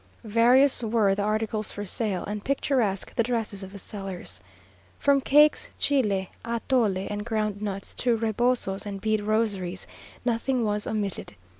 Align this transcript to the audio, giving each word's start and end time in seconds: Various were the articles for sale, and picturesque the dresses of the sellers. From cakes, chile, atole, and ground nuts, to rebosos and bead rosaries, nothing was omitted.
Various 0.23 0.81
were 0.83 1.13
the 1.13 1.21
articles 1.21 1.71
for 1.71 1.85
sale, 1.85 2.23
and 2.25 2.43
picturesque 2.43 3.13
the 3.13 3.21
dresses 3.21 3.61
of 3.61 3.71
the 3.71 3.77
sellers. 3.77 4.41
From 4.97 5.21
cakes, 5.21 5.69
chile, 5.77 6.31
atole, 6.43 6.97
and 7.07 7.23
ground 7.23 7.61
nuts, 7.61 7.93
to 7.99 8.17
rebosos 8.17 8.87
and 8.87 8.99
bead 8.99 9.21
rosaries, 9.21 9.85
nothing 10.25 10.63
was 10.65 10.87
omitted. 10.87 11.35